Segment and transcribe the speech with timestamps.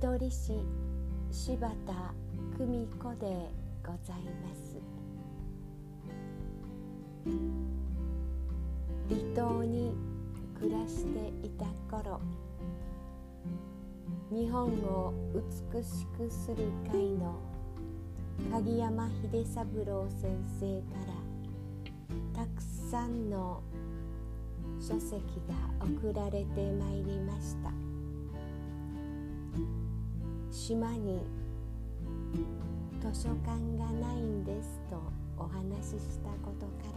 [0.00, 0.54] 取り師
[1.30, 1.92] 柴田
[2.56, 3.50] 久美子で
[3.84, 4.80] ございます。
[9.10, 9.92] 離島に
[10.58, 12.18] 暮らしていた頃
[14.30, 16.56] 日本を美しくする
[16.90, 17.38] 会の
[18.50, 20.96] 鍵山秀三郎先生か
[22.34, 23.62] らたくさんの
[24.80, 25.54] 書籍が
[25.84, 27.49] 送られてまいりました。
[30.70, 31.18] 島に
[33.00, 35.02] 図書館がないんですと
[35.36, 36.94] お話ししたことか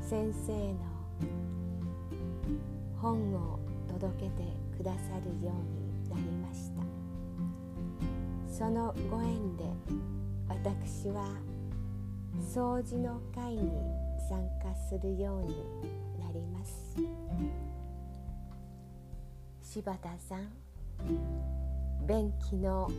[0.00, 0.78] ら先生の
[3.02, 4.44] 本を届けて
[4.78, 6.80] くださるようになりました。
[8.50, 9.64] そのご縁で
[10.48, 11.28] 私は
[12.54, 13.70] 掃除の会に
[14.26, 15.54] 参加するように
[16.18, 16.96] なります。
[19.62, 21.47] 柴田さん。
[22.08, 22.90] 便器の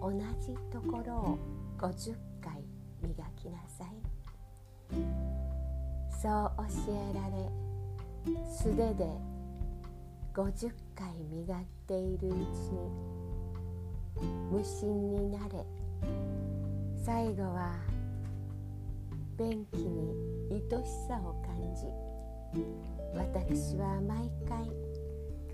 [0.00, 1.38] 同じところを
[1.78, 2.64] 50回
[3.02, 3.88] 磨きなさい。
[6.22, 7.50] そう教えられ
[8.50, 9.06] 素手で
[10.32, 12.36] 50回磨いているうち
[14.22, 15.66] に無心になれ。
[17.04, 17.74] 最後は
[19.38, 20.14] 便器に
[20.50, 21.84] 愛しさを感じ。
[23.14, 24.66] 私は毎回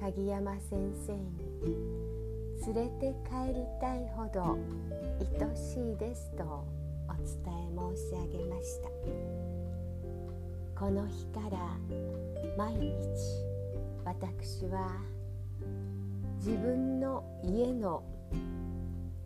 [0.00, 2.11] 鍵山先生に
[2.66, 4.56] 連れて帰りたいほど
[5.40, 8.88] 愛しいですとお伝え申し上げました。
[10.78, 11.58] この日から
[12.56, 12.96] 毎日
[14.04, 14.90] 私は
[16.38, 18.02] 自分の家の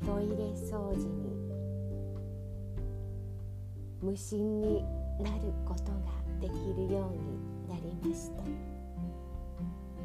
[0.05, 1.37] トイレ掃除に
[4.03, 4.84] 無心に
[5.21, 6.00] なることが
[6.41, 8.43] できるようになりました。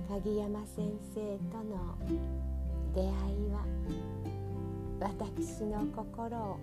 [0.09, 1.97] 鍵山先生との
[2.93, 3.09] 出会い
[3.51, 3.65] は
[4.99, 6.59] 私の心を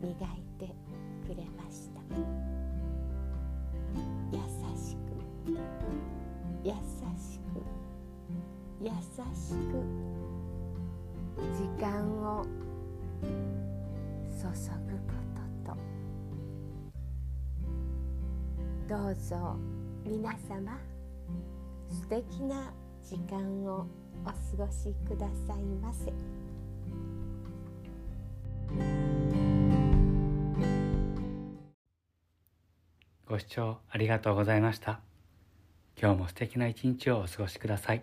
[0.00, 0.16] 磨い
[0.58, 0.66] て
[1.26, 2.00] くれました。
[4.30, 4.38] 優
[4.76, 4.98] しく
[6.62, 7.62] 優しく
[8.80, 8.90] 優
[9.34, 9.82] しく
[11.56, 12.46] 時間を
[14.40, 14.44] 注
[14.86, 15.10] ぐこ
[15.64, 15.76] とと。
[18.88, 19.56] どうぞ
[20.04, 20.78] 皆様
[21.88, 23.86] 素敵な時間を。
[24.24, 24.34] お過
[24.66, 26.12] ごしくださいませ。
[33.26, 35.00] ご視聴ありがとうございました。
[36.00, 38.02] 今日も素敵な一日をお過ごしください。